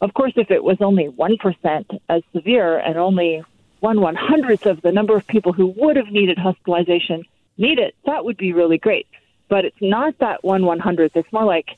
[0.00, 3.44] of course, if it was only 1% as severe and only
[3.80, 7.22] one one hundredth of the number of people who would have needed hospitalization
[7.58, 9.06] need it, that would be really great.
[9.50, 11.14] But it's not that one one hundredth.
[11.16, 11.76] It's more like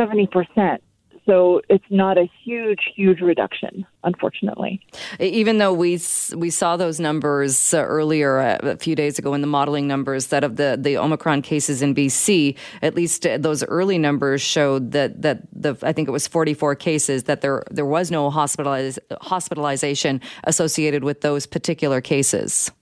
[0.00, 0.78] 70%.
[1.26, 4.80] So it's not a huge, huge reduction, unfortunately.
[5.20, 6.00] Even though we
[6.34, 10.28] we saw those numbers uh, earlier uh, a few days ago in the modeling numbers
[10.28, 14.92] that of the, the Omicron cases in BC, at least uh, those early numbers showed
[14.92, 18.98] that that the I think it was 44 cases that there there was no hospitaliz-
[19.20, 22.72] hospitalization associated with those particular cases.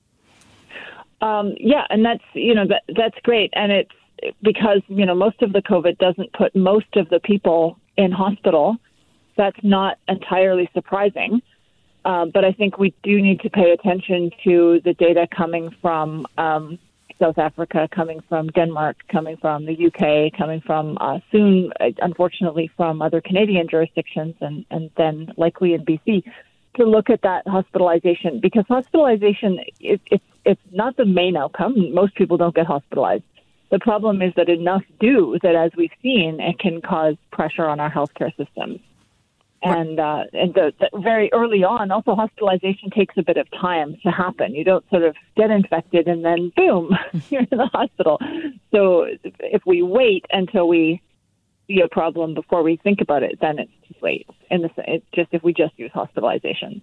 [1.20, 3.90] Um, yeah, and that's you know that that's great, and it's
[4.42, 8.76] because you know most of the COVID doesn't put most of the people in hospital.
[9.36, 11.42] That's not entirely surprising,
[12.04, 16.26] uh, but I think we do need to pay attention to the data coming from
[16.36, 16.78] um,
[17.20, 23.00] South Africa, coming from Denmark, coming from the UK, coming from uh, soon, unfortunately, from
[23.02, 26.24] other Canadian jurisdictions, and and then likely in BC
[26.76, 31.92] to look at that hospitalization because hospitalization it, it's it's not the main outcome.
[31.92, 33.24] Most people don't get hospitalized.
[33.70, 37.80] The problem is that enough do that, as we've seen, it can cause pressure on
[37.80, 38.80] our healthcare systems.
[39.60, 43.96] And uh, and the, the, very early on, also hospitalization takes a bit of time
[44.04, 44.54] to happen.
[44.54, 46.96] You don't sort of get infected and then boom,
[47.28, 48.20] you're in the hospital.
[48.72, 49.06] So
[49.40, 51.02] if we wait until we
[51.66, 54.28] see a problem before we think about it, then it's too late.
[54.48, 56.80] And it's just if we just use hospitalization.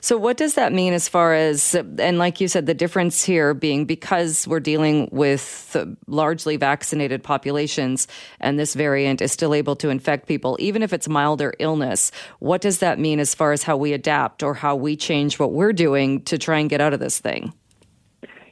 [0.00, 3.54] So, what does that mean as far as, and like you said, the difference here
[3.54, 8.08] being because we're dealing with largely vaccinated populations
[8.40, 12.60] and this variant is still able to infect people, even if it's milder illness, what
[12.60, 15.72] does that mean as far as how we adapt or how we change what we're
[15.72, 17.52] doing to try and get out of this thing?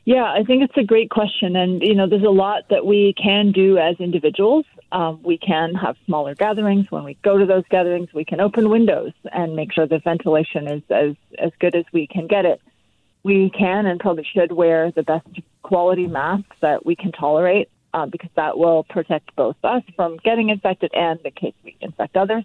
[0.05, 1.57] Yeah, I think it's a great question.
[1.57, 4.65] And, you know, there's a lot that we can do as individuals.
[4.93, 6.87] Um, we can have smaller gatherings.
[6.91, 10.69] When we go to those gatherings, we can open windows and make sure the ventilation
[10.69, 12.61] is as, as good as we can get it.
[13.25, 15.27] We can and probably should wear the best
[15.63, 20.51] quality masks that we can tolerate uh, because that will protect both us from getting
[20.51, 22.45] infected and in case we infect others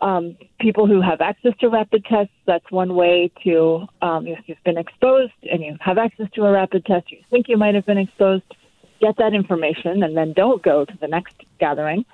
[0.00, 4.62] um, people who have access to rapid tests, that's one way to, um, if you've
[4.64, 7.86] been exposed and you have access to a rapid test, you think you might have
[7.86, 8.44] been exposed,
[9.00, 12.04] get that information and then don't go to the next gathering.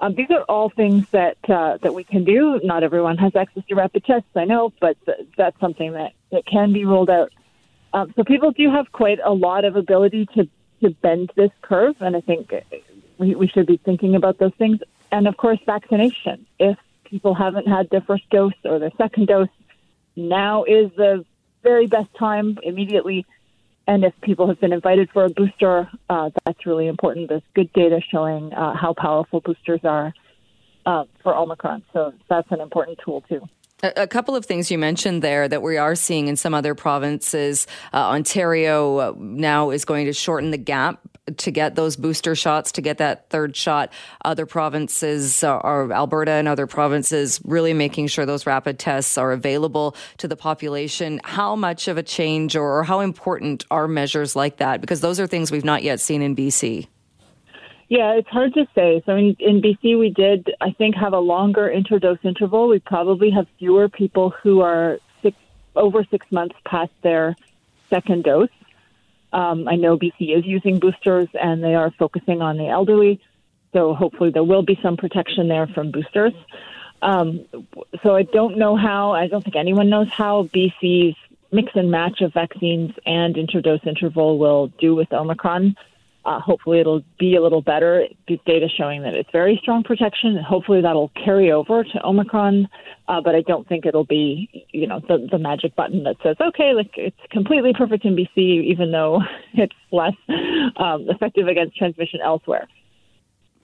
[0.00, 2.60] Um, these are all things that uh, that we can do.
[2.62, 6.44] Not everyone has access to rapid tests, I know, but th- that's something that, that
[6.46, 7.32] can be rolled out.
[7.92, 10.48] Um, so people do have quite a lot of ability to,
[10.82, 12.52] to bend this curve, and I think
[13.18, 14.80] we, we should be thinking about those things.
[15.12, 16.44] And of course, vaccination.
[16.58, 19.48] If people haven't had their first dose or their second dose,
[20.16, 21.24] now is the
[21.62, 23.24] very best time immediately.
[23.86, 27.28] And if people have been invited for a booster, uh, that's really important.
[27.28, 30.14] There's good data showing uh, how powerful boosters are
[30.86, 31.82] uh, for Omicron.
[31.92, 33.42] So that's an important tool, too.
[33.82, 37.66] A couple of things you mentioned there that we are seeing in some other provinces.
[37.92, 42.72] Uh, Ontario uh, now is going to shorten the gap to get those booster shots,
[42.72, 43.90] to get that third shot.
[44.24, 49.32] Other provinces uh, are Alberta and other provinces really making sure those rapid tests are
[49.32, 51.20] available to the population.
[51.24, 54.80] How much of a change or, or how important are measures like that?
[54.80, 56.88] Because those are things we've not yet seen in BC.
[57.88, 59.02] Yeah, it's hard to say.
[59.06, 62.68] So in, in BC, we did, I think, have a longer interdose interval.
[62.68, 65.36] We probably have fewer people who are six,
[65.76, 67.36] over six months past their
[67.90, 68.48] second dose.
[69.34, 73.20] Um, I know BC is using boosters and they are focusing on the elderly.
[73.72, 76.32] So hopefully there will be some protection there from boosters.
[77.02, 77.44] Um,
[78.04, 81.16] so I don't know how, I don't think anyone knows how BC's
[81.50, 85.74] mix and match of vaccines and interdose interval will do with Omicron.
[86.24, 88.06] Uh, hopefully, it'll be a little better.
[88.26, 90.36] Data showing that it's very strong protection.
[90.36, 92.68] Hopefully, that'll carry over to Omicron.
[93.08, 96.36] Uh, but I don't think it'll be, you know, the, the magic button that says,
[96.40, 99.20] okay, like it's completely perfect in BC, even though
[99.52, 100.14] it's less
[100.76, 102.66] um, effective against transmission elsewhere.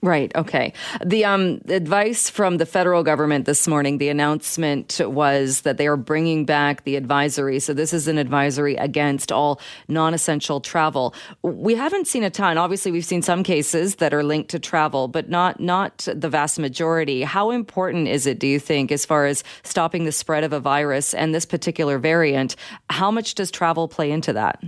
[0.03, 0.35] Right.
[0.35, 0.73] Okay.
[1.05, 5.95] The um, advice from the federal government this morning, the announcement was that they are
[5.95, 7.59] bringing back the advisory.
[7.59, 11.13] So this is an advisory against all non-essential travel.
[11.43, 12.57] We haven't seen a ton.
[12.57, 16.57] Obviously, we've seen some cases that are linked to travel, but not not the vast
[16.57, 17.21] majority.
[17.21, 20.59] How important is it, do you think, as far as stopping the spread of a
[20.59, 22.55] virus and this particular variant?
[22.89, 24.63] How much does travel play into that?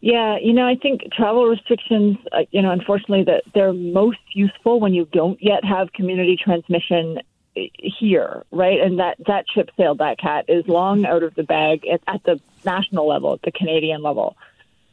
[0.00, 4.78] Yeah, you know, I think travel restrictions, uh, you know, unfortunately, that they're most useful
[4.78, 7.18] when you don't yet have community transmission
[7.56, 8.80] uh, here, right?
[8.80, 12.22] And that that ship sailed, that cat is long out of the bag at, at
[12.22, 14.36] the national level, at the Canadian level.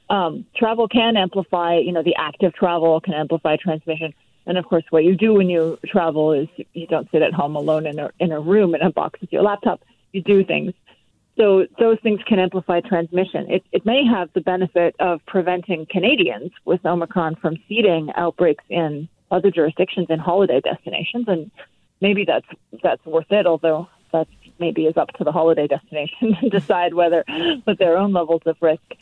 [0.10, 4.14] Um, travel can amplify, you know, the active travel can amplify transmission.
[4.47, 7.56] And of course, what you do when you travel is you don't sit at home
[7.56, 9.84] alone in a in a room in a box with your laptop.
[10.14, 10.74] You do things.
[11.38, 13.52] So those things can amplify transmission.
[13.52, 19.10] It, it may have the benefit of preventing Canadians with Omicron from seeding outbreaks in
[19.32, 21.52] other jurisdictions and holiday destinations, and
[22.00, 22.48] maybe that's
[22.82, 23.46] that's worth it.
[23.46, 24.28] Although that
[24.60, 27.26] maybe is up to the holiday destination to decide whether
[27.66, 28.94] with their own levels of risk.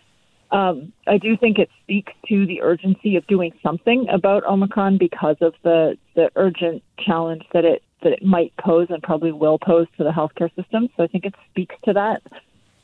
[0.53, 5.37] Um, I do think it speaks to the urgency of doing something about Omicron because
[5.41, 9.87] of the the urgent challenge that it that it might pose and probably will pose
[9.97, 10.89] to the healthcare system.
[10.95, 12.21] So I think it speaks to that.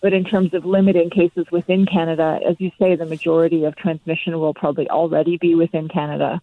[0.01, 4.39] But in terms of limiting cases within Canada, as you say, the majority of transmission
[4.39, 6.41] will probably already be within Canada.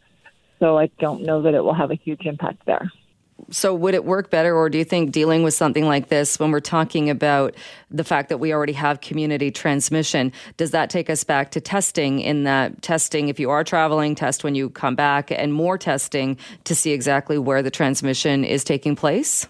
[0.61, 2.89] So I don't know that it will have a huge impact there
[3.51, 6.51] so would it work better or do you think dealing with something like this when
[6.51, 7.55] we're talking about
[7.91, 12.21] the fact that we already have community transmission does that take us back to testing
[12.21, 16.37] in that testing if you are traveling test when you come back and more testing
[16.65, 19.47] to see exactly where the transmission is taking place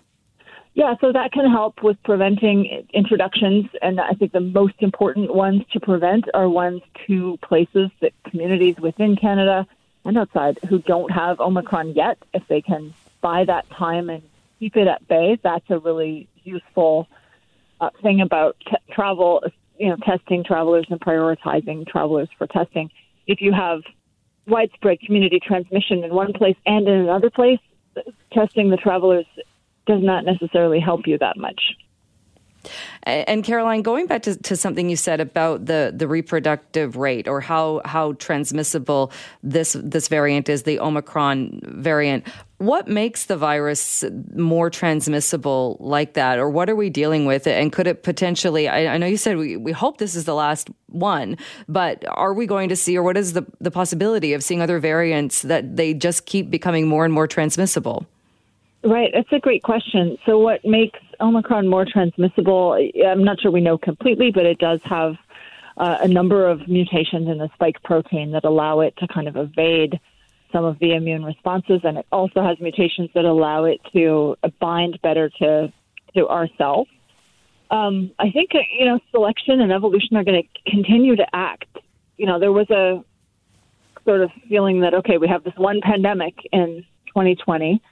[0.75, 3.65] yeah, so that can help with preventing introductions.
[3.81, 8.77] And I think the most important ones to prevent are ones to places that communities
[8.77, 9.67] within Canada
[10.05, 12.93] and outside who don't have Omicron yet, if they can
[13.45, 14.23] that time and
[14.59, 15.39] keep it at bay.
[15.43, 17.09] That's a really useful
[17.81, 19.43] uh, thing about t- travel,
[19.79, 22.91] you know, testing travelers and prioritizing travelers for testing.
[23.27, 23.81] If you have
[24.47, 27.59] widespread community transmission in one place and in another place,
[28.33, 29.27] testing the travelers
[29.87, 31.61] does not necessarily help you that much.
[33.05, 37.41] And Caroline, going back to, to something you said about the, the reproductive rate or
[37.41, 39.13] how how transmissible
[39.43, 42.27] this this variant is, the Omicron variant.
[42.59, 44.03] What makes the virus
[44.35, 47.47] more transmissible like that, or what are we dealing with?
[47.47, 48.67] And could it potentially?
[48.67, 51.37] I, I know you said we, we hope this is the last one,
[51.69, 54.79] but are we going to see, or what is the the possibility of seeing other
[54.79, 58.07] variants that they just keep becoming more and more transmissible?
[58.87, 60.17] Right, that's a great question.
[60.25, 62.73] So, what makes Omicron more transmissible?
[63.07, 65.17] I'm not sure we know completely, but it does have
[65.77, 69.37] uh, a number of mutations in the spike protein that allow it to kind of
[69.37, 70.01] evade
[70.53, 75.01] some of the immune responses, and it also has mutations that allow it to bind
[75.03, 75.73] better to
[76.15, 76.89] to our cells.
[77.71, 81.79] Um, I think uh, you know selection and evolution are going to continue to act.
[82.17, 83.05] You know, there was a
[84.05, 87.83] sort of feeling that okay, we have this one pandemic in 2020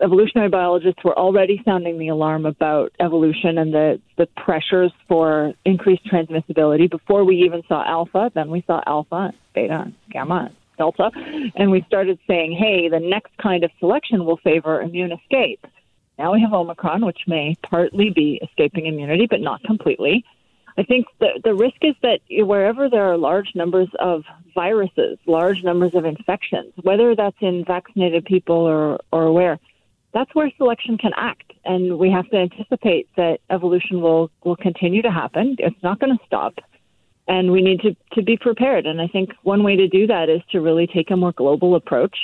[0.00, 6.04] evolutionary biologists were already sounding the alarm about evolution and the, the pressures for increased
[6.06, 8.30] transmissibility before we even saw alpha.
[8.34, 11.10] Then we saw alpha, beta, gamma, delta,
[11.54, 15.64] and we started saying, hey, the next kind of selection will favor immune escape.
[16.18, 20.24] Now we have Omicron, which may partly be escaping immunity, but not completely.
[20.78, 24.24] I think the, the risk is that wherever there are large numbers of
[24.54, 29.58] viruses, large numbers of infections, whether that's in vaccinated people or, or where,
[30.16, 31.52] that's where selection can act.
[31.66, 35.56] And we have to anticipate that evolution will, will continue to happen.
[35.58, 36.54] It's not going to stop.
[37.28, 38.86] And we need to, to be prepared.
[38.86, 41.74] And I think one way to do that is to really take a more global
[41.74, 42.16] approach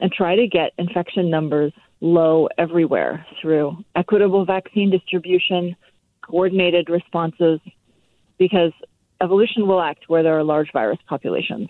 [0.00, 5.76] and try to get infection numbers low everywhere through equitable vaccine distribution,
[6.22, 7.60] coordinated responses,
[8.38, 8.72] because
[9.20, 11.68] evolution will act where there are large virus populations.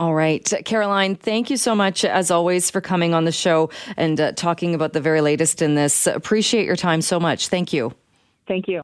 [0.00, 0.50] All right.
[0.64, 4.74] Caroline, thank you so much, as always, for coming on the show and uh, talking
[4.74, 6.06] about the very latest in this.
[6.06, 7.48] Appreciate your time so much.
[7.48, 7.92] Thank you.
[8.48, 8.78] Thank you.